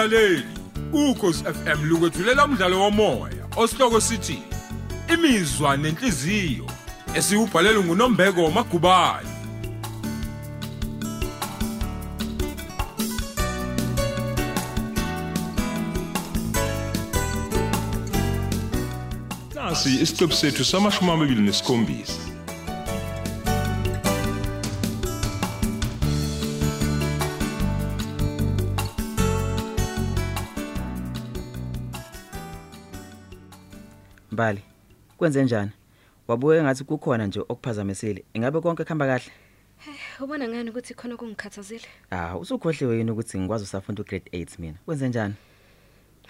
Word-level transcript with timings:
mlaleli 0.00 0.44
ukhosi 0.92 1.44
FM 1.44 1.84
lukwethulela 1.84 2.44
umdlalo 2.44 2.80
womoya 2.80 3.44
osihloko 3.56 4.00
sithi 4.00 4.38
imizwa 5.14 5.76
nenhliziyo 5.76 6.66
esiubhalelwe 7.14 7.84
nguNombeko 7.84 8.50
Magubane 8.50 9.28
Nasi 19.54 20.00
isiqebu 20.02 20.32
sethu 20.32 20.64
samashumi 20.64 21.10
amabili 21.10 21.40
nesikhombisa. 21.40 22.29
Mbali, 34.32 34.62
kwenze 35.16 35.44
njani? 35.44 35.70
Wabuye 36.28 36.58
engathi 36.58 36.84
kukhona 36.84 37.26
nje 37.26 37.40
okuphazamisile. 37.40 38.24
Ingabe 38.34 38.60
konke 38.60 38.84
kuhamba 38.84 39.06
kahle? 39.06 39.32
Ubona 40.20 40.48
ngani 40.48 40.70
ukuthi 40.70 40.94
khona 40.94 41.16
kungikhathazile? 41.16 41.86
Ah, 42.10 42.36
usukhohliwe 42.38 42.96
yini 42.98 43.10
ukuthi 43.10 43.38
ngikwazi 43.38 43.64
usafunda 43.64 44.02
ugrade 44.02 44.30
8 44.32 44.60
mina? 44.60 44.78
Kwenze 44.84 45.08
njani? 45.08 45.34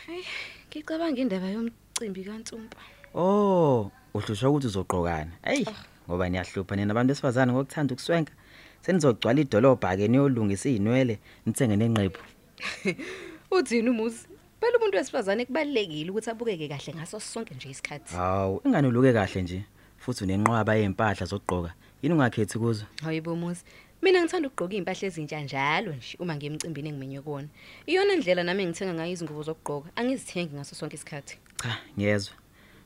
Hey, 0.06 0.22
ngicabanga 0.68 1.20
indaba 1.20 1.46
yomcimbi 1.46 2.24
kaNtsumpa. 2.24 2.78
Oh, 3.14 3.90
uhlushwa 4.14 4.50
ukuthi 4.50 4.66
uzoqokana. 4.66 5.32
Ey, 5.42 5.66
ngoba 6.08 6.28
niyahlupha 6.28 6.76
nina 6.76 6.90
abantu 6.92 7.08
besifazane 7.08 7.52
ngokuthanda 7.52 7.94
ukuswenka. 7.94 8.32
Senizogcwala 8.80 9.40
idolobha 9.40 9.96
ke 9.96 10.08
niyolungisa 10.08 10.68
izinwele, 10.68 11.18
nithenge 11.46 11.76
nenqephu. 11.76 12.22
Uthini 13.56 13.90
umuzi? 13.90 14.29
Phela 14.60 14.78
umuntu 14.78 14.96
wesifazane 14.96 15.44
kubalekile 15.46 16.10
ukuthi 16.10 16.30
abukeke 16.30 16.68
kahle 16.68 16.94
ngaso 16.94 17.20
sonke 17.20 17.54
nje 17.54 17.68
isikhathi. 17.70 18.14
Hawu, 18.16 18.60
ingane 18.64 18.88
uluke 18.88 19.12
kahle 19.12 19.42
nje. 19.42 19.64
Futhi 19.98 20.24
unenqwaba 20.24 20.74
yempahla 20.74 21.26
zokugqoka. 21.26 21.72
Yini 22.02 22.14
ungakhethi 22.14 22.58
kuzo? 22.58 22.84
Hayibo 23.02 23.36
muzi. 23.36 23.64
Mina 24.02 24.20
ngithanda 24.22 24.48
ukugqoka 24.48 24.74
impahla 24.74 25.06
ezintsha 25.08 25.40
njalo 25.40 25.92
nje 25.92 26.16
uma 26.18 26.36
ngiye 26.36 26.52
emcimbini 26.52 26.88
engimenywe 26.88 27.22
kuona. 27.22 27.48
Iyona 27.86 28.12
indlela 28.14 28.42
nami 28.42 28.62
engithenga 28.62 28.94
ngayo 28.94 29.12
izingubo 29.12 29.42
zokugqoka. 29.42 29.88
Angizithengi 29.96 30.54
ngaso 30.54 30.74
sonke 30.74 30.96
isikhathi. 30.96 31.38
Cha, 31.62 31.78
ngiyezwa. 31.98 32.34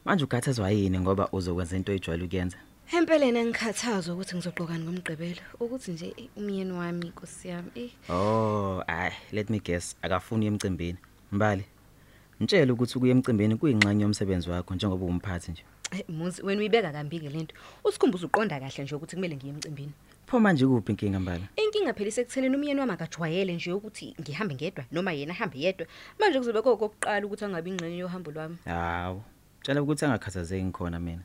Manje 0.04 0.24
ukhathazwa 0.24 0.70
yini 0.70 0.98
ngoba 0.98 1.28
uzokwenza 1.32 1.76
into 1.76 1.92
ejwayele 1.92 2.24
ukuyenza? 2.24 2.56
Empeleni 2.92 3.44
ngikhathazwa 3.44 4.14
ukuthi 4.14 4.36
ngizogqokani 4.36 4.84
ngomgqibelo 4.84 5.42
ukuthi 5.60 5.90
nje 5.92 6.14
eh, 6.16 6.28
umyeni 6.36 6.72
wami 6.72 7.06
inkosi 7.06 7.48
yami. 7.48 7.70
Eh, 7.74 7.90
Oh, 8.10 8.82
ay, 8.86 9.10
let 9.32 9.50
me 9.50 9.58
guess, 9.58 9.96
akafuni 10.02 10.46
emcimbini. 10.46 10.98
Mbali. 11.34 11.64
Mtshela 12.40 12.72
ukuthi 12.72 12.98
ukuya 12.98 13.12
emcimbini 13.12 13.56
kuyingxenye 13.56 14.02
yomsebenzi 14.02 14.50
wakho 14.50 14.74
njengoba 14.74 15.04
umphathi 15.06 15.50
nje. 15.50 15.62
eh, 15.92 16.04
muzi 16.08 16.42
wena 16.42 16.60
uyibeka 16.60 16.92
kambi 16.92 17.20
ke 17.20 17.28
lento. 17.28 17.54
Usikhumbuza 17.84 18.26
uqonda 18.26 18.60
kahle 18.60 18.84
nje 18.84 18.94
ukuthi 18.94 19.16
kumele 19.16 19.36
ngiye 19.36 19.52
emcimbini. 19.52 19.92
Pho 20.26 20.40
manje 20.40 20.66
kuphi 20.66 20.92
inkinga 20.92 21.20
mbali? 21.20 21.44
Inkinga 21.56 21.94
phela 21.94 22.08
isekuthenini 22.08 22.56
umyeni 22.56 22.80
wami 22.80 22.92
akajwayele 22.92 23.54
nje 23.54 23.72
ukuthi 23.72 24.14
ngihambe 24.20 24.54
ngedwa 24.54 24.84
noma 24.92 25.12
yena 25.12 25.34
ahambe 25.34 25.58
yedwa. 25.58 25.86
Manje 26.18 26.38
kuzobe 26.38 26.62
kokokuqala 26.62 27.26
ukuthi 27.26 27.44
angabi 27.44 27.70
ingxenye 27.70 27.98
yohambo 27.98 28.30
lwami. 28.30 28.56
Hawu. 28.64 29.22
Tshela 29.62 29.82
ukuthi 29.82 30.04
angakhathazeki 30.04 30.64
ngikhona 30.64 31.00
mina. 31.00 31.22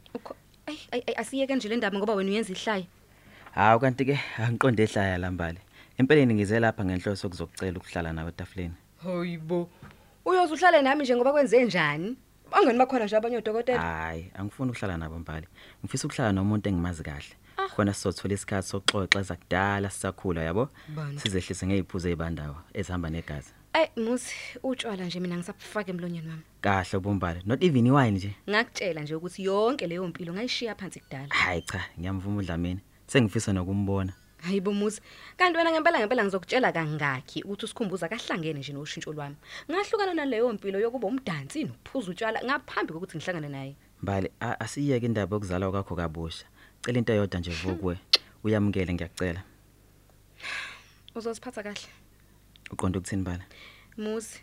Ay 0.92 1.16
asiyeke 1.18 1.56
nje 1.56 1.70
le 1.70 1.76
ndaba 1.76 1.98
ngoba 1.98 2.14
wena 2.16 2.30
uyenza 2.32 2.54
ihlaya. 2.54 2.86
Hawu 3.52 3.80
kanti 3.80 4.06
ke 4.06 4.20
angiqonde 4.38 4.84
ehlaya 4.84 5.18
lambali. 5.18 5.60
Empeleni 5.98 6.34
ngize 6.34 6.60
lapha 6.60 6.86
ngenhloso 6.86 7.28
yokuzokucela 7.28 7.78
ukuhlala 7.78 8.14
nawe 8.14 8.30
etafuleni. 8.30 8.74
Hayibo. 9.04 9.70
Uyoze 10.26 10.54
uhlale 10.54 10.82
nami 10.82 11.04
nje 11.04 11.16
ngoba 11.16 11.32
kwenze 11.32 11.66
njani? 11.66 12.18
Bangani 12.52 12.80
bakhona 12.80 13.06
nje 13.06 13.18
abanye 13.18 13.38
odokotela. 13.38 13.82
Hayi, 13.82 14.32
angifuni 14.34 14.72
ukuhlala 14.72 14.98
nabo 14.98 15.20
mbali. 15.20 15.48
Ngifisa 15.84 16.08
ukuhlala 16.08 16.32
nomuntu 16.32 16.70
engimazi 16.70 17.04
kahle. 17.04 17.36
Ah. 17.58 17.68
Khona 17.68 17.94
sizothola 17.94 18.34
isikhathi 18.34 18.68
sokuxoxa 18.68 19.22
zakudala 19.22 19.90
sisakhula 19.90 20.44
yabo. 20.44 20.70
Bantu. 20.96 21.20
Sizehlise 21.20 21.68
ngeziphuzo 21.68 22.08
ezibandayo 22.10 22.56
ezihamba 22.74 23.10
negazi. 23.10 23.54
Ay 23.74 23.88
musi 23.96 24.36
utshwala 24.64 25.06
nje 25.06 25.20
mina 25.20 25.38
ngisafaka 25.38 25.92
emlonyeni 25.92 26.30
wami. 26.30 26.44
Kahle 26.62 26.98
ubumbali, 26.98 27.42
not 27.46 27.64
even 27.64 27.86
iwine 27.86 28.12
nje. 28.12 28.36
Ngakutshela 28.50 29.02
nje 29.02 29.16
ukuthi 29.16 29.44
yonke 29.44 29.88
leyo 29.88 30.08
mpilo 30.08 30.34
ngayishiya 30.34 30.76
phansi 30.76 31.00
kudala. 31.00 31.28
Hayi 31.30 31.62
cha, 31.62 31.82
ngiyamvuma 32.00 32.40
uDlamini. 32.40 32.80
Sengifisa 33.08 33.54
nokumbona. 33.54 34.14
Hayibo 34.42 34.72
musi. 34.74 35.02
Kanti 35.38 35.58
wena 35.58 35.72
ngempela 35.72 36.00
ngempela 36.00 36.24
ngizokutshela 36.24 36.72
kangaki 36.72 37.44
ukuthi 37.44 37.66
usikhumbuza 37.66 38.08
kahlangene 38.10 38.60
nje 38.60 38.74
noshintsho 38.74 39.14
lwami. 39.14 39.36
Ngahlukana 39.72 40.14
naleyo 40.14 40.54
mpilo 40.54 40.80
yokuba 40.80 41.08
umdansi 41.08 41.64
nokuphuza 41.64 42.12
utshwala 42.12 42.40
ngaphambi 42.44 42.94
kokuthi 42.94 43.18
ngihlangane 43.18 43.50
naye. 43.50 43.76
Mbali, 44.02 44.32
a- 44.40 44.60
asiyeke 44.60 45.06
indaba 45.06 45.36
yokuzalwa 45.36 45.72
kwakho 45.72 45.96
kabusha. 45.96 46.46
Cela 46.82 46.98
into 47.00 47.14
eyodwa 47.14 47.40
nje 47.40 47.52
vukwe. 47.52 48.00
Uyamukele 48.44 48.94
ngiyacela. 48.94 49.44
Uzosiphatha 51.16 51.64
kahle. 51.64 51.88
Uqonda 52.72 53.00
ukuthini 53.00 53.24
bala? 53.24 53.44
Musi, 53.98 54.40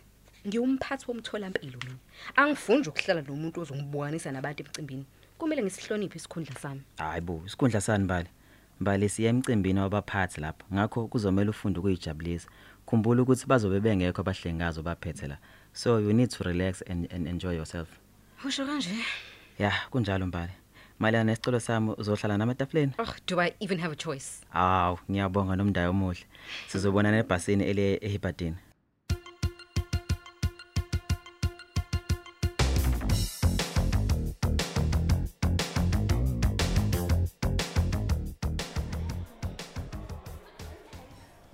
ngiwumphathi 0.47 1.05
womtholampilo 1.07 1.79
mina. 1.83 1.97
Angifunde 2.35 2.89
ukuhlala 2.89 3.21
nomuntu 3.21 3.61
ozongibukanisa 3.61 4.31
nabantu 4.31 4.63
emcimbini. 4.63 5.05
Kumele 5.37 5.61
ngisihloniphe 5.63 6.17
isikhundla 6.17 6.55
sami. 6.59 6.81
Hayibo, 6.97 7.41
isikhundla 7.45 7.81
sani 7.81 8.05
bali? 8.05 8.29
Mbali 8.79 9.09
siya 9.09 9.29
emcimbini 9.29 9.79
wabaphathi 9.79 10.41
lapha. 10.41 10.65
Ngakho 10.73 11.07
kuzomela 11.07 11.49
ufunde 11.49 11.79
ukuyijabulisa. 11.79 12.49
Khumbula 12.85 13.21
ukuthi 13.21 13.45
bazobe 13.47 13.79
bengekho 13.79 14.21
abahlengazo 14.21 14.83
baphethe 14.83 15.27
la. 15.27 15.37
So 15.73 15.99
you 15.99 16.13
need 16.13 16.29
to 16.29 16.43
relax 16.43 16.81
and, 16.81 17.07
and 17.11 17.27
enjoy 17.27 17.55
yourself. 17.55 17.87
Usho 18.45 18.65
kanje? 18.65 18.89
Ya, 19.59 19.71
kunjalo 19.91 20.25
mbali. 20.27 20.51
Mayelana 20.99 21.23
nesicelo 21.23 21.59
sami 21.59 21.93
uzohlala 21.97 22.37
nami 22.37 22.51
etafuleni? 22.51 22.93
Oh, 22.99 23.13
do 23.27 23.39
I 23.39 23.53
even 23.59 23.79
have 23.79 23.91
a 23.91 23.95
choice? 23.95 24.41
Aw, 24.53 24.95
ngiyabonga 25.11 25.55
nomdayo 25.55 25.89
omuhle. 25.89 26.25
Sizobonana 26.67 27.17
ebhasini 27.17 27.63
ele 27.63 27.99
eHipadini. 28.01 28.55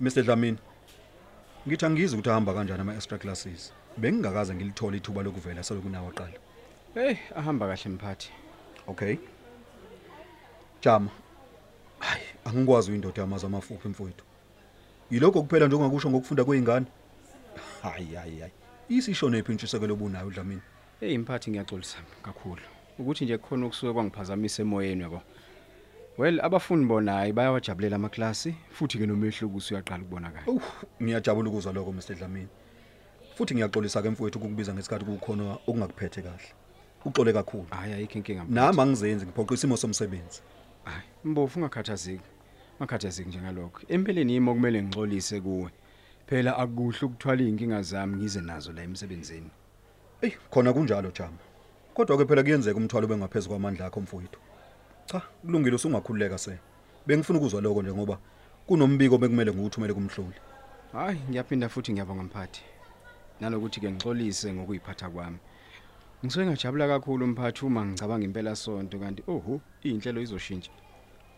Mr 0.04 0.22
Dlamini 0.22 0.58
ngithi 1.68 1.86
angizi 1.86 2.14
ukuthi 2.14 2.30
ahamba 2.30 2.54
kanjani 2.54 2.80
ama 2.80 2.94
extra 2.94 3.18
classes. 3.18 3.72
Bengingakaze 3.96 4.54
ngilithola 4.54 4.96
ithuba 4.96 5.22
lokuvela 5.22 5.62
selokunawa 5.62 6.12
qala 6.12 6.38
Hey, 6.94 7.16
ahamba 7.36 7.66
kahle 7.66 7.90
mphathi. 7.94 8.30
okay. 8.86 9.16
Jama 10.82 11.10
hayi 11.98 12.22
angikwazi 12.44 12.90
uyindoda 12.90 13.20
yamazi 13.22 13.46
amafuphi 13.46 13.88
mfowethu. 13.88 14.24
Yilokho 15.10 15.42
kuphela 15.42 15.66
nje 15.66 15.76
ongakusho 15.76 16.10
ngokufunda 16.10 16.44
kweingane 16.44 16.86
hayi 17.82 18.14
hayi 18.14 18.40
hayi. 18.40 18.52
Isisho 18.88 19.30
nephi 19.30 19.52
intshisekelo 19.52 19.94
obunayo 19.94 20.30
Dlamini? 20.30 20.60
Hey 21.00 21.18
mphathi 21.18 21.50
ngiyaxolisa 21.50 21.98
kakhulu. 22.22 22.62
Ukuthi 22.98 23.24
nje 23.24 23.38
kukhona 23.38 23.66
okusuke 23.66 23.92
kwangiphazamisa 23.92 24.62
emoyeni 24.62 25.02
yabo. 25.02 25.22
Well, 26.18 26.40
abafundi 26.40 26.86
bona 26.86 27.12
hayi 27.12 27.32
bayawajabulela 27.32 27.96
amaklasi 27.96 28.54
futhi 28.70 28.98
ke 28.98 29.06
nomehlo 29.06 29.48
kusi 29.48 29.74
uyaqala 29.74 30.02
ukubonakala. 30.02 30.46
Uh, 30.46 30.62
ngiyajabula 31.02 31.50
ukuzwa 31.50 31.72
lokho 31.72 31.92
Mr 31.92 32.14
Dlamini. 32.14 32.48
Futhi 33.34 33.54
ngiyaxolisa 33.54 34.02
ke 34.02 34.10
mfowethu 34.10 34.38
ukukubiza 34.38 34.74
ngesikhathi 34.74 35.04
kukhona 35.04 35.58
okungakuphethe 35.66 36.22
kahle. 36.22 36.54
Uxole 37.04 37.32
kakhulu. 37.32 37.66
Hayi 37.70 37.92
ayikho 37.92 38.18
inkinga 38.18 38.44
mphathi. 38.44 38.54
Nami 38.54 38.80
angizenzi 38.80 39.26
ngiphoqa 39.26 39.54
isimo 39.54 39.76
somsebenzi. 39.76 40.42
Hayi, 40.84 41.02
mbofu 41.24 41.58
ungakhathazeki. 41.58 42.30
Ungakhathazeki 42.80 43.28
njengalokho. 43.28 43.82
Empeleni 43.88 44.32
yimo 44.32 44.54
kumele 44.54 44.82
ngixolise 44.82 45.40
kuwe. 45.40 45.70
Phela 46.26 46.58
akukuhle 46.58 46.98
ukuthwala 47.02 47.42
inkinga 47.42 47.82
zami 47.82 48.16
ngize 48.16 48.40
nazo 48.40 48.72
la 48.72 48.82
emsebenzini. 48.82 49.50
Ey, 50.22 50.30
khona 50.50 50.72
kunjalo 50.72 51.10
Jama. 51.10 51.38
Kodwa 51.94 52.18
ke 52.18 52.24
phela 52.24 52.42
kuyenzeka 52.42 52.76
umthwalo 52.76 53.06
bengaphezulu 53.06 53.50
kwamandla 53.50 53.86
akho 53.86 54.00
mfowethu. 54.00 54.38
Cha, 55.06 55.22
kulungile 55.42 55.76
usungakhululeka 55.76 56.38
se. 56.38 56.58
Bengifuna 57.06 57.38
ukuzwa 57.38 57.60
lokho 57.60 57.82
nje 57.82 57.92
ngoba 57.92 58.18
kunombiko 58.66 59.18
bekumele 59.18 59.52
ngiwuthumele 59.52 59.94
kumhloli. 59.94 60.40
Hayi, 60.92 61.20
ngiyaphinda 61.30 61.68
futhi 61.68 61.92
ngiyabonga 61.92 62.22
mphathi. 62.22 62.62
Nalokuthi 63.40 63.80
ke 63.80 63.90
ngixolise 63.90 64.52
ngokuyiphatha 64.52 65.10
kwami. 65.10 65.38
Ngisuke 66.24 66.46
ngajabula 66.46 66.88
kakhulu 66.88 67.26
mphathi 67.26 67.64
uma 67.64 67.84
ngicabanga 67.86 68.24
impela 68.24 68.56
sonto 68.56 68.98
kanti 68.98 69.22
oho, 69.28 69.60
inhlelo 69.82 70.20
izoshintsha. 70.22 70.70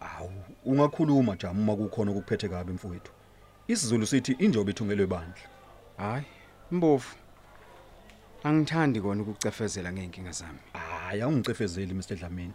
Awu, 0.01 0.31
ungakhuluma 0.65 1.37
Jama 1.37 1.61
uma 1.61 1.77
kukhona 1.77 2.11
okuphethe 2.11 2.49
kabi 2.49 2.73
mfowethu. 2.73 3.13
Isizulu 3.69 4.07
sithi 4.07 4.33
injobe 4.33 4.71
ithungelwe 4.71 5.07
bandla. 5.07 5.47
Hayi, 5.97 6.25
mbofu. 6.71 7.17
Angithandi 8.45 9.01
kona 9.01 9.23
ukucefezela 9.23 9.93
ngeenkinga 9.93 10.31
zami. 10.31 10.59
Hayi, 10.73 11.23
awungicefezeli 11.23 11.95
Mr 11.95 12.17
Dlamini. 12.17 12.53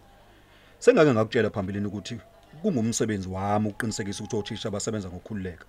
Sengake 0.81 1.13
ngakutshela 1.13 1.49
phambilini 1.49 1.85
ukuthi 1.87 2.17
kungumsebenzi 2.61 3.29
wami 3.29 3.69
ukuqinisekisa 3.69 4.23
ukuthi 4.23 4.35
othisha 4.35 4.71
basebenza 4.71 5.09
ngokukhululeka. 5.09 5.65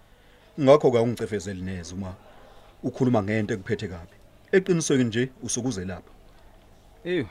Ngakho 0.61 0.91
ke 0.91 0.99
awungicefezeli 0.99 1.62
neze 1.62 1.94
uma 1.94 2.14
ukhuluma 2.82 3.23
ngento 3.23 3.55
ekuphethe 3.55 3.88
kabi 3.88 4.17
eqinisweni 4.53 5.05
nje 5.05 5.31
usukuze 5.43 5.85
lapha 5.85 6.12
Eyo. 7.05 7.29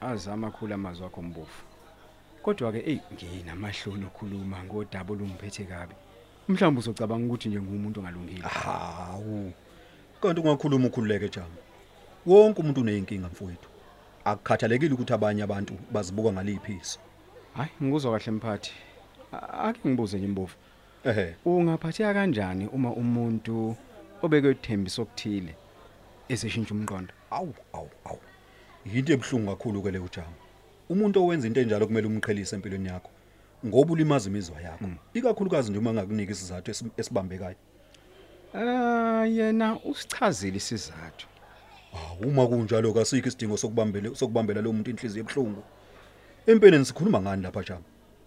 Azama 0.00 0.50
khula 0.50 0.74
amazwi 0.74 1.06
akho 1.06 1.22
mbofu. 1.22 1.62
Kodwa 2.42 2.72
ke 2.72 2.82
ey 2.90 3.00
nginamahloni 3.14 4.04
okhuluma 4.10 4.64
ngodaba 4.64 5.12
olungiphethe 5.14 5.64
kabi. 5.64 5.94
Mhlawumbe 6.48 6.80
uzocabanga 6.80 7.26
ukuthi 7.26 7.48
nje 7.48 7.60
ngumuntu 7.60 8.00
ongalungile. 8.00 8.42
hawu 8.42 9.52
kanti 10.20 10.40
ungakhuluma 10.40 10.86
ukhululeke 10.88 11.28
jama 11.28 11.60
wonke 12.26 12.60
umuntu 12.60 12.80
uneyinkinga 12.80 13.28
mfowethu 13.28 13.75
akukhathalekile 14.30 14.94
ukuthi 14.94 15.12
abanye 15.14 15.42
abantu 15.42 15.74
bazibuka 15.92 16.32
ngaliphi 16.32 16.72
iso 16.82 16.98
Hayi 17.56 17.70
ngikuzwa 17.82 18.18
kahle 18.18 18.32
mphathi. 18.36 18.72
A- 19.32 19.68
Ake 19.68 19.80
ngibuze 19.88 20.18
nje 20.18 20.26
mbofu. 20.26 20.56
ehe 21.04 21.34
Ungaphatheka 21.44 22.14
kanjani 22.14 22.66
uma 22.66 22.90
umuntu 22.92 23.76
obeke 24.22 24.50
ithembiso 24.50 25.02
okuthile 25.02 25.54
eseshintsha 26.28 26.74
umqondo? 26.74 27.12
awu 27.30 27.54
awu 27.72 27.90
awu 28.04 28.20
yinto 28.86 29.12
ebhlungu 29.12 29.50
kakhulu 29.50 29.82
ke 29.82 29.90
leyo 29.90 30.08
jama 30.14 30.36
umuntu 30.90 31.22
owenza 31.22 31.46
into 31.46 31.60
enjalo 31.60 31.86
kumele 31.86 32.06
umqhelise 32.06 32.56
empilweni 32.56 32.88
yakho 32.88 33.10
ngoba 33.66 33.92
ulimaza 33.92 34.28
imizwa 34.30 34.60
yakho 34.60 34.84
ikakhulukazi 35.14 35.70
nje 35.70 35.78
uma 35.78 35.92
ngakunika 35.92 36.32
isizathu 36.32 36.70
esi- 36.70 36.90
esibambekayo 36.96 37.56
Ah 38.54 39.24
yena 39.26 39.76
usichazile 39.84 40.56
isizathu. 40.56 41.26
Hawu, 41.96 42.28
uma 42.30 42.46
kunjalo 42.46 42.92
kasikho 42.92 43.28
isidingo 43.28 43.56
sokubambela 43.56 44.14
sokubambela 44.14 44.60
lo 44.62 44.72
muntu 44.72 44.90
inhliziyo 44.90 45.24
ebhlungu 45.24 45.62
empeleni 46.46 46.84
sikhuluma 46.84 47.20
ngani 47.20 47.42
lapha 47.42 47.62
jama 47.64 47.84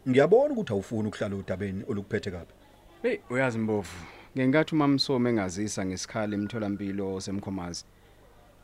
ngiyabona 0.10 0.54
ukuthi 0.54 0.74
awufuni 0.74 1.08
ukuhlala 1.08 1.36
udabeni 1.36 1.84
olukuphethe 1.90 2.32
kabi 2.32 2.54
Hey 3.02 3.18
uyazi 3.30 3.58
mbovu. 3.58 3.96
Ngenkathi 4.38 4.76
umamsomo 4.76 5.30
engazisa 5.30 5.86
ngesikhala 5.86 6.36
emtholampilo 6.36 7.22
semkhomazi. 7.22 7.86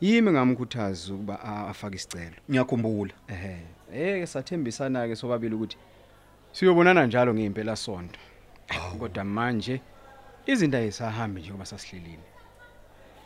Yimi 0.00 0.30
ngamkhuthaza 0.32 1.14
ukuba 1.14 1.40
a- 1.42 1.68
afake 1.68 1.96
isicelo. 1.96 2.36
ngiyakhumbula 2.50 3.12
Ehhe, 3.28 3.62
eh 3.92 4.26
sathembisana 4.26 5.08
ke 5.08 5.16
sobabili 5.16 5.54
ukuthi 5.54 5.76
siyobonana 6.52 7.06
njalo 7.06 7.34
ngempela 7.34 7.76
sonto. 7.76 8.20
Kodwa 8.98 9.24
manje 9.24 9.80
izinto 10.46 10.76
ayisahambi 10.78 11.40
njengoba 11.40 11.64
sasihlelile. 11.66 12.24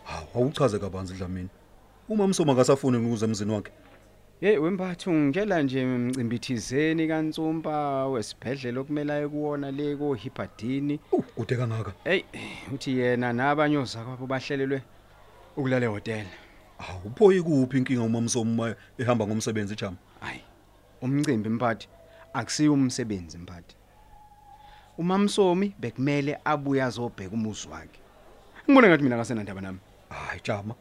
hawu 0.04 0.26
awuchaze 0.34 0.78
kabanzi 0.78 1.14
dlamini 1.14 1.48
uma 2.10 2.26
msoma 2.26 2.52
akasafuni 2.52 2.96
ukuze 2.98 3.24
emzini 3.24 3.52
wakhe 3.52 3.72
Hey 4.40 4.58
wembathu 4.58 5.12
ngitshela 5.12 5.62
nje 5.62 5.86
mcimbithizeni 5.86 7.08
kaNtsumpa 7.08 8.06
wesibhedlela 8.06 8.80
okumele 8.80 9.12
aye 9.12 9.28
kuwona 9.28 9.70
le 9.70 9.96
ko 9.96 10.14
Hibadini. 10.14 10.98
Kude 11.36 11.56
kangaka 11.56 11.92
Hey 12.04 12.22
uthi 12.74 12.98
yena 12.98 13.32
nabanyoza 13.32 14.04
kwabo 14.04 14.26
bahlelelwe 14.26 14.82
ukulala 15.56 15.86
ehotel. 15.86 16.26
hawu 16.78 17.00
uphoyi 17.04 17.42
kuphi 17.42 17.78
inkinga 17.78 18.02
uma 18.02 18.18
uma 18.18 18.74
ehamba 18.98 19.26
ngomsebenzi 19.26 19.76
jama 19.76 19.96
Hayi. 20.20 20.40
Umcimbi 21.02 21.48
mphathi 21.48 21.88
akusiyo 22.32 22.72
umsebenzi 22.72 23.38
mphathi. 23.38 23.76
Umamsomi 24.98 25.74
bekumele 25.78 26.38
abuye 26.44 26.82
azobheka 26.82 27.34
umuzi 27.34 27.68
wakhe. 27.68 28.00
Ngibona 28.64 28.88
ngathi 28.88 29.02
mina 29.02 29.16
akasenandaba 29.16 29.60
nami. 29.60 29.78
hayi 30.08 30.40
jama 30.44 30.74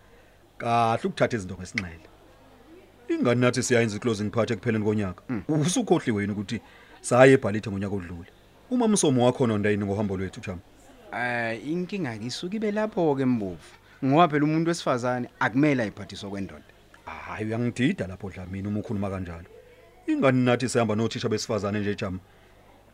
kahle 0.60 1.04
ukuthatha 1.06 1.38
izinto 1.38 1.56
ngesinxele. 1.56 2.08
Ingani 3.10 3.42
nathi 3.42 3.64
siyayenza 3.64 3.98
iclosing 3.98 4.30
party 4.30 4.54
ekupheleni 4.54 4.86
konyaka 4.86 5.22
usukhohliwe 5.48 6.22
yini 6.22 6.34
ukuthi 6.34 6.62
saye 7.02 7.34
ebhalithe 7.34 7.70
ngonyaka 7.72 7.96
odlule? 7.96 8.30
Uma 8.72 8.88
msomo 8.88 9.26
wakho 9.26 9.48
nondayini 9.48 9.86
ngohambo 9.86 10.18
lwethu 10.18 10.42
jama? 10.42 10.62
Eh 11.14 11.68
inkinga 11.68 12.18
kisuka 12.18 12.56
ibe 12.56 12.72
lapho 12.72 13.16
ke 13.16 13.26
mbovu. 13.26 13.72
Ngoba 14.06 14.28
phela 14.28 14.46
umuntu 14.46 14.70
wesifazane 14.70 15.30
akumele 15.40 15.84
ayiphathiswa 15.84 16.30
kwendoda. 16.30 16.64
hayi 17.06 17.46
uyangidida 17.46 18.08
lapho 18.08 18.30
dlamini 18.30 18.68
uma 18.68 18.80
ukhuluma 18.80 19.10
kanjalo. 19.10 19.50
Ingani 20.08 20.46
nathi 20.46 20.70
sihamba 20.70 20.96
nothisha 20.96 21.30
besifazane 21.30 21.80
nje 21.80 21.96
jama? 21.96 22.20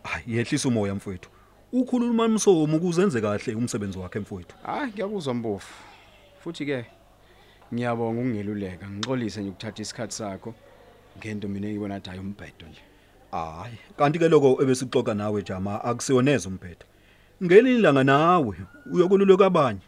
Hayi 0.04 0.38
yehlisa 0.38 0.68
umoya 0.68 0.96
mfowethu. 0.96 1.30
Ukhuluma 1.72 2.26
umsomo 2.26 2.78
ukuzenze 2.78 3.22
kahle 3.22 3.56
umsebenzi 3.56 3.98
wakhe 3.98 4.20
mfowethu. 4.20 4.56
Hayi 4.64 4.92
ngiyakuzwa 4.92 5.34
mbovu. 5.34 5.68
Futhi 6.44 6.66
ke 6.66 6.86
ngiyabonga 7.76 8.22
ukungeluleka 8.22 8.86
ngixolise 8.90 9.42
nje 9.42 9.50
ukuthatha 9.50 9.82
isikhathi 9.82 10.16
sakho 10.16 10.54
ngento 11.18 11.48
mina 11.48 11.68
engibona 11.68 11.96
ukuthi 11.96 12.10
hayi 12.10 12.22
umbhedo 12.22 12.66
nje. 12.68 12.84
hayi 13.32 13.78
kanti 13.98 14.20
ke 14.20 14.28
lokho 14.30 14.50
ebesixoxa 14.64 15.14
nawe 15.14 15.42
jama 15.44 15.84
akusiyoneza 15.84 16.50
umphetho 16.50 16.88
ngelinye 17.44 17.80
ilanga 17.80 18.04
nawe 18.04 18.56
uyokululeka 18.94 19.46
abanye 19.46 19.84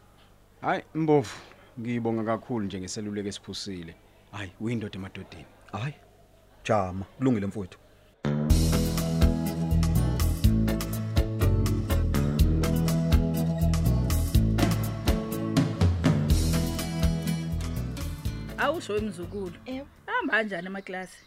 Hayi 0.62 0.84
mbovu 0.96 1.38
ngiyibonga 1.80 2.24
kakhulu 2.24 2.66
nje 2.66 2.80
ngeseluleko 2.80 3.30
esiphusile. 3.30 3.94
Hayi 4.32 4.52
uyindoda 4.62 4.96
emadodeni. 5.00 5.46
hayi 5.72 5.94
jama 6.66 7.06
kulungile 7.18 7.48
mfowethu 7.48 7.78
awusho 18.88 18.98
emzukulu 18.98 19.54
Yebo. 19.66 19.88
hamba 20.06 20.34
kanjani 20.34 20.68
amaklasi 20.68 21.18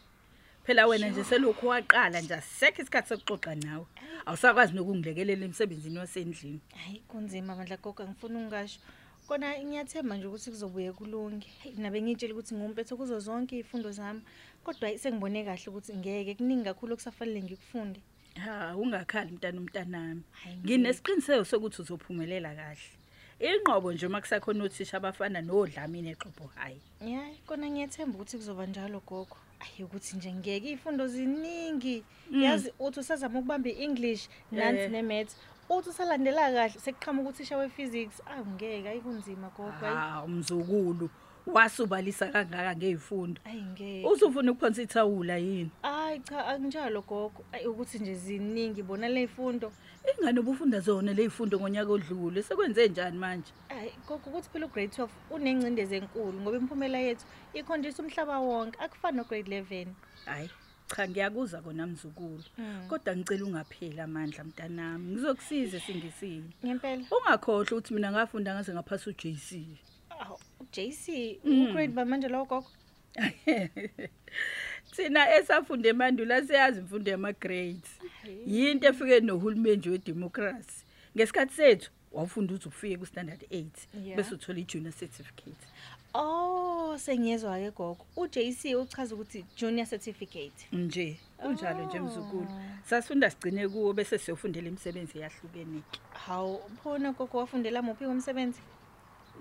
phela 0.65 0.87
wena 0.87 1.09
nje 1.09 1.25
selokhu 1.25 1.67
waqala 1.67 2.21
nje 2.21 2.35
asekho 2.35 2.83
isikhathi 2.83 3.09
sokuxoxa 3.09 3.55
nawe. 3.55 3.87
Awusakwazi 4.27 4.73
nokungilekelela 4.75 5.45
emsebenzini 5.45 5.99
wasendlini. 5.99 6.61
Hayi 6.75 7.03
kunzima 7.09 7.57
bandla 7.57 7.77
gogo 7.77 8.05
ngifuna 8.05 8.39
ungasho 8.39 8.81
kona 9.27 9.59
ngiyathemba 9.59 10.17
nje 10.17 10.27
ukuthi 10.27 10.51
kuzobuye 10.51 10.93
kulunge. 10.93 11.47
Hey, 11.63 11.73
nabe 11.77 12.03
ngitshela 12.03 12.35
ukuthi 12.35 12.55
ngumpetho 12.55 12.97
kuzo 12.97 13.21
zonke 13.21 13.59
izifundo 13.59 13.93
zami 13.93 14.23
kodwa 14.65 14.89
hayi, 14.89 14.99
sengibone 14.99 15.45
kahle 15.45 15.67
ukuthi 15.69 15.93
ngeke 15.97 16.35
kuningi 16.35 16.65
kakhulu 16.65 16.95
okusafanele 16.95 17.43
ngikufunde. 17.43 18.01
Ha 18.45 18.77
ungakhali 18.77 19.33
mntana 19.33 19.61
umntanami 19.61 20.23
Hayi, 20.31 20.57
nginesiqiniseko 20.57 21.45
sokuthi 21.45 21.83
uzophumelela 21.83 22.55
kahle. 22.55 23.00
Inqobo 23.41 23.93
nje 23.93 24.07
uma 24.07 24.21
kusakhona 24.21 24.65
othisha 24.65 24.97
abafana 24.97 25.41
nodlamini 25.41 26.11
exobo 26.15 26.51
hayi 26.55 26.81
ya 27.01 27.23
kona 27.47 27.67
ngiyathemba 27.71 28.15
ukuthi 28.19 28.37
kuzoba 28.37 28.67
njalo 28.67 29.01
gogo. 29.07 29.37
Ayi 29.61 29.85
ukuthi 29.85 30.17
nje 30.17 30.33
ngeke 30.33 30.69
izifundo 30.73 31.07
ziningi. 31.09 32.05
Yazi 32.31 32.73
uthi 32.79 33.01
usazama 33.01 33.39
ukubamba 33.39 33.69
i-english 33.69 34.29
nansi 34.53 34.83
Eh. 34.83 34.91
ne-maths. 34.91 35.37
Uthi 35.71 35.89
usalandela 35.91 36.53
kahle 36.53 36.81
sekuqhamuka 36.81 37.29
uthisha 37.31 37.57
we-physics. 37.59 38.23
Awu 38.27 38.47
ngeke 38.47 38.89
ayikunzima 38.89 39.49
gogo 39.57 39.71
hayi 39.71 39.97
ha 39.97 40.23
umzukulu. 40.25 41.11
Wasubalisa 41.55 42.27
kangaka 42.29 42.77
ngezifundo 42.77 43.41
ayi 43.45 43.63
ngeke. 43.63 44.07
Uzufuna 44.09 44.53
ukuphonsa 44.53 44.83
ithawula 44.83 45.37
yini? 45.37 45.71
Hayi 45.83 46.21
cha 46.21 46.47
akunjalo 46.47 47.03
gogo. 47.03 47.45
Ayi 47.53 47.67
ukuthi 47.67 47.99
nje 47.99 48.15
ziningi 48.15 48.83
bona 48.83 49.09
le 49.09 49.27
zifundo 49.27 49.73
ingane 50.19 50.41
ubufunda 50.41 50.81
zona 50.81 51.13
lezifundo 51.13 51.61
ngonyaka 51.61 51.93
odlule? 51.93 52.43
Sekwenze 52.43 52.89
njani 52.89 53.19
manje? 53.19 53.53
Hayi 53.69 53.93
gogo 54.09 54.31
ukuthi 54.31 54.49
phela 54.53 54.67
ugrade 54.67 54.93
12 54.97 55.09
unengcindezi 55.31 55.95
enkulu 55.97 56.41
ngoba 56.41 56.57
imphumela 56.57 56.99
yethu 56.99 57.25
ikhonjisa 57.55 58.03
umhlaba 58.03 58.39
wonke. 58.39 58.79
Akufani 58.81 59.17
nograde 59.17 59.61
11. 59.61 59.87
hayi 60.27 60.51
cha 60.97 61.09
ngiyakuzwa 61.09 61.61
kona 61.63 61.87
mzukulu. 61.87 62.45
Mm. 62.59 62.87
kodwa 62.89 63.17
ngicela 63.17 63.45
ungapheli 63.45 64.01
amandla 64.01 64.45
mntanami. 64.45 65.13
Ngizokusiza 65.13 65.81
singisini 65.81 66.51
Ngempela. 66.65 67.05
ungakhohlwa 67.11 67.63
ukuthi 67.79 67.95
mina 67.95 68.13
ngafunda 68.13 68.55
ngaze 68.55 68.73
ngaphasa 68.73 69.11
uJC 69.11 69.67
Aw, 70.71 70.83
uJC 70.83 71.41
ugrade 71.45 71.93
ba 71.95 72.05
manje 72.05 72.29
lo 72.29 72.45
gogo. 72.45 72.67
thina 74.93 75.35
esafunda 75.37 75.89
emandulo 75.89 76.43
siyazi 76.47 76.81
imfundo 76.81 77.11
yama 77.11 77.33
grades 77.33 77.91
yinto 78.47 78.87
efike 78.89 79.21
nohulumeni 79.21 79.89
wedemocracy 79.89 80.85
ngesikhathi 81.17 81.55
sethu 81.55 81.91
wawufunda 82.13 82.55
ukuthi 82.55 82.69
ufike 82.69 82.97
ku 82.97 83.07
standard 83.07 83.43
8 83.51 83.65
Yeah. 84.05 84.17
bese 84.17 84.35
uthola 84.35 84.59
i 84.59 84.65
junior 84.65 84.93
certificate 84.93 85.67
Oh, 86.15 86.97
sengiyezwa 86.99 87.59
ke 87.59 87.71
gogo. 87.71 88.07
uJC 88.17 88.75
uchaza 88.77 89.15
ukuthi 89.15 89.45
junior 89.57 89.87
certificate. 89.87 90.67
nje 90.73 91.17
kunjalo 91.43 91.85
nje 91.87 92.01
mzukulu 92.01 92.47
sasifunda 92.85 93.31
sigcine 93.31 93.69
kuwo 93.69 93.93
bese 93.93 94.19
siyofundela 94.19 94.69
imisebenzi 94.69 95.19
eyahlukene 95.19 95.81
ke 95.93 96.01
Hawu, 96.27 96.61
phona 96.83 97.13
gogo 97.13 97.39
wafundela 97.39 97.83
muphi 97.83 98.05
umsebenzi? 98.07 98.61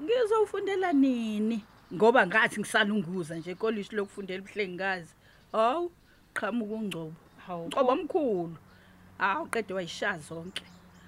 Ngizofundela 0.03 0.93
nini 0.93 1.63
ngoba 1.93 2.27
ngathi 2.27 2.59
ngisalunguza 2.59 3.35
nje 3.35 3.55
college 3.55 3.89
lokufundela 3.95 4.41
ubuhlengikazi 4.43 5.13
hawu 5.51 5.91
qhamuka 6.33 6.73
ungcobo 6.75 7.13
Hawu. 7.47 7.69
qoba 7.69 7.93
omkhulu 7.93 8.57
hawu 9.17 9.45
qede 9.45 9.73
wayisha 9.73 10.17
zonke 10.19 10.63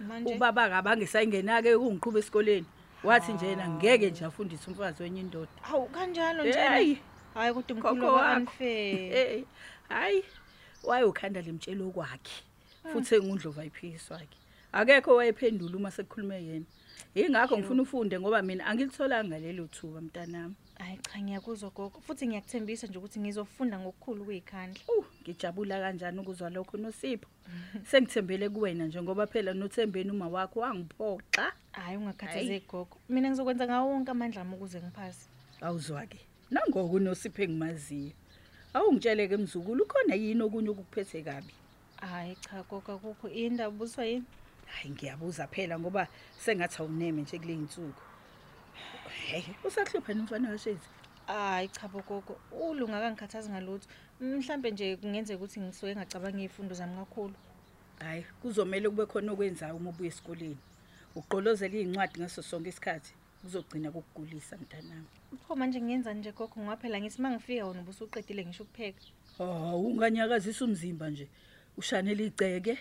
manje. 0.08 0.36
ubaba 0.36 0.70
kabangisayingenake 0.70 1.76
ungiqhubha 1.76 2.20
esikoleni 2.20 2.66
wathi 3.04 3.34
nje 3.34 3.46
yena 3.48 3.70
ngeke 3.70 4.10
nje 4.12 4.26
afundise 4.26 4.72
umfazi 4.72 5.04
wenye 5.04 5.22
indoda 5.22 5.52
Hawu 5.62 5.86
kanjalo 5.88 6.44
nje. 6.44 6.60
Hey. 6.60 6.96
Hayi 7.34 7.54
kodwa 7.54 7.76
umkhulu 7.76 7.96
Gogo 7.96 8.06
wa 8.14 8.22
wakho. 8.22 8.40
unfair. 8.42 9.14
hey 9.14 9.44
hayi 9.90 10.24
wayokhanda 10.84 11.42
lemtshelo 11.42 11.90
kwakhe 11.92 12.44
futhi 12.94 13.16
engundlova 13.16 13.66
iphikiswa 13.66 14.18
wakhe 14.18 14.38
akekho 14.72 15.16
wayephendula 15.16 15.78
uma 15.78 15.92
sekukhulume 15.92 16.44
yena 16.44 16.66
ingakho 17.16 17.58
ngifuna 17.58 17.82
ufunde 17.82 18.20
ngoba 18.20 18.42
mina 18.42 18.66
angilitholanga 18.66 19.28
ngalelo 19.28 19.68
thuba 19.68 20.02
mntanami. 20.02 20.56
Hayi 20.80 20.98
cha 20.98 21.20
ngiyakuzwa 21.22 21.70
gogo. 21.70 22.02
Futhi 22.02 22.28
ngiyakuthembisa 22.28 22.88
nje 22.88 22.98
ukuthi 22.98 23.20
ngizofunda 23.20 23.80
ngokukhulu 23.80 24.26
kuyikhandla 24.26 24.82
uh 24.88 25.06
ngijabula 25.22 25.80
kanjani 25.80 26.20
ukuzwa 26.20 26.50
lokho 26.50 26.78
nosipho? 26.78 27.30
Sengithembele 27.90 28.50
kuwena 28.50 28.86
nje 28.86 29.02
ngoba 29.02 29.28
phela 29.28 29.54
nothembeni 29.54 30.12
uma 30.12 30.28
wakho 30.28 30.60
wangiphoxa. 30.60 31.54
Hayi 31.72 31.98
ungakhathazeki 31.98 32.68
gogo. 32.68 32.98
Mina 33.10 33.30
ngizokwenza 33.30 33.68
ngawo 33.68 33.90
wonke 33.90 34.12
amandla 34.12 34.42
ami 34.42 34.56
ukuze 34.56 34.82
ngiphase. 34.82 35.28
Awuzwa 35.62 36.06
ke 36.06 36.20
nangoku 36.52 36.96
unosipho 36.96 37.44
engimaziyo. 37.44 38.12
Awungitsheleke 38.74 39.38
mzukulu 39.38 39.86
khona 39.86 40.16
yini 40.16 40.42
okunye 40.42 40.70
okuphethe 40.70 41.22
kabi? 41.22 41.54
Hayi 42.02 42.36
cha 42.36 42.64
gogo 42.64 42.92
akukho. 42.94 43.30
Indaba 43.30 43.70
ubuswa 43.70 44.06
yini? 44.06 44.26
Hayi 44.74 44.90
ngiyabuza 44.94 45.48
phela 45.48 45.80
ngoba 45.80 46.08
sengathi 46.44 46.78
awuneme 46.82 47.22
nje 47.22 47.40
kule 47.40 47.54
insuku 47.54 48.02
hey 49.28 49.44
usahlupha 49.64 50.14
nomfana 50.14 50.50
washezi 50.50 50.88
hayi 51.28 51.68
cha 51.68 51.88
bogogo. 51.88 52.40
Ulunga 52.52 53.00
kangikhathazi 53.00 53.50
ngalutho. 53.50 53.88
Mhlambe 54.20 54.72
nje 54.72 54.96
kungenzeka 54.96 55.38
ukuthi 55.38 55.60
ngisuke 55.60 55.96
ngacabanga 55.96 56.42
izifundo 56.44 56.76
zami 56.76 56.96
kakhulu. 56.96 57.34
Hayi 58.00 58.26
kuzomela 58.42 58.90
kube 58.90 59.06
khona 59.06 59.32
okwenzayo 59.32 59.76
uma 59.76 59.90
ubuya 59.90 60.10
esikoleni. 60.10 60.58
Ugqolozela 61.16 61.76
izincwadi 61.78 62.20
ngaso 62.20 62.42
sonke 62.42 62.70
isikhathi. 62.70 63.14
Kuzogcina 63.42 63.92
kokugulisa 63.92 64.58
mntanami. 64.58 65.08
Pho 65.48 65.56
manje 65.56 65.82
ngiyenzani 65.82 66.20
nje 66.20 66.32
gogo? 66.32 66.60
Ngoba 66.60 66.78
phela 66.78 67.00
ngithi 67.00 67.22
mangifika 67.22 67.66
wona 67.66 67.82
ubusuqedile 67.82 68.46
ngisho 68.46 68.64
ukupheka. 68.64 69.02
Hawu 69.38 69.88
unganyakazisa 69.88 70.66
umzimba 70.66 71.10
nje. 71.10 71.28
Ushanela 71.78 72.24
igceke 72.24 72.78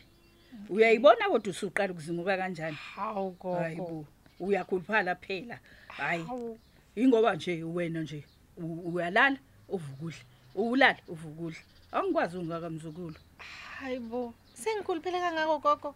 uyayibona 0.68 1.28
kodwa 1.28 1.50
usuqala 1.50 1.92
ukuzimuka 1.92 2.36
kanjani? 2.36 2.76
Hawu 2.96 3.36
hayibo 3.58 4.04
uyakhuluphala 4.40 5.14
phela. 5.14 5.58
Hayi. 5.88 6.24
Hawu. 6.24 6.58
ingoba 6.96 7.34
nje 7.36 7.62
wena 7.64 8.00
nje 8.02 8.24
u- 8.56 8.92
uyalala 8.94 9.36
uvukudla 9.68 10.18
ulala 10.54 10.98
uvukudla 11.08 11.58
angikwazi 11.92 12.36
ungakamzukulu 12.38 13.14
hayibo 13.78 14.34
sengikhuluphele 14.54 15.20
kangako 15.20 15.58
gogo. 15.58 15.94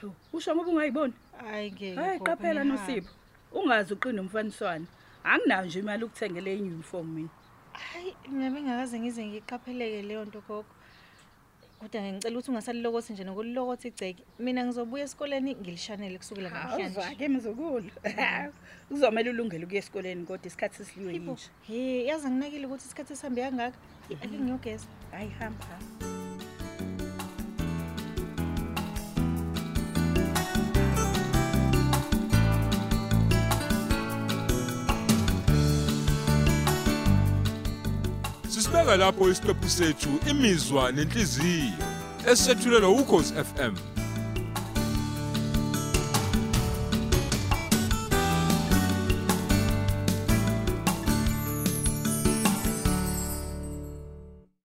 Hawu, 0.00 0.14
usho 0.32 0.54
ngoba 0.54 0.70
ungayiboni? 0.70 1.14
Hayi 1.38 1.70
ngeke 1.72 1.94
hayi 1.94 2.18
gogo, 2.18 2.24
qaphela 2.24 2.64
ngihamba. 2.64 2.86
nosipho. 2.86 3.12
Ungazi 3.52 3.94
uqine 3.94 4.20
umfaniswana 4.20 4.86
anginayo 5.24 5.66
nje 5.66 5.78
imali 5.78 6.04
ukuthengele 6.04 6.56
iuniform 6.58 7.06
mina. 7.14 7.28
Hayi 7.72 8.14
mina 8.28 8.50
bengakaze 8.50 9.00
ngize 9.00 9.26
ngiqapheleke 9.26 10.02
leyo 10.02 10.24
nto 10.24 10.40
gogo. 10.48 10.64
Kodwa 11.80 12.02
ngicela 12.02 12.36
ukuthi 12.38 12.50
ungasalilokothi 12.50 13.12
nje 13.12 13.24
nokulilokothi 13.24 13.88
igceke. 13.88 14.22
Mina 14.38 14.64
ngizobuya 14.64 15.04
esikoleni 15.04 15.54
ngilishanele 15.54 16.18
kusukela 16.18 16.50
namhlanje. 16.50 17.00
Awuzake 17.00 17.28
mzukulu. 17.28 17.90
Kuzomela 18.88 19.30
ulungele 19.30 19.64
ukuya 19.64 19.78
esikoleni 19.82 20.26
kodwa 20.26 20.46
isikhathi 20.46 20.76
sesiliwe 20.76 21.14
Ibo, 21.14 21.32
yinje. 21.32 21.48
he 21.66 22.04
yazi 22.08 22.26
anginakile 22.26 22.66
ukuthi 22.66 22.84
isikhathi 22.86 23.16
sihambe 23.16 23.42
kangaka? 23.42 23.78
Ake 24.22 24.36
ngiyogeza. 24.38 24.86
Hayi 25.12 25.30
hamba 25.38 25.64
hamba. 25.64 26.19
Sisibeka 38.70 38.96
lapho 38.96 39.28
isiqephu 39.30 39.68
sethu 39.68 40.08
imizwa 40.30 40.92
nenhliziyo 40.92 41.72
esethulelwa 42.32 42.90
ukhozi 42.90 43.34
FM 43.34 43.74